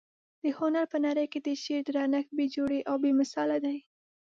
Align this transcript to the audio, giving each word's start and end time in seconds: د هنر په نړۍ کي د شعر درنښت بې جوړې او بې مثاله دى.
د 0.41 0.43
هنر 0.57 0.85
په 0.93 0.97
نړۍ 1.05 1.25
کي 1.31 1.39
د 1.47 1.49
شعر 1.63 1.83
درنښت 1.87 2.29
بې 2.37 2.45
جوړې 2.55 2.79
او 2.89 2.95
بې 3.03 3.11
مثاله 3.21 3.55
دى. 3.65 3.77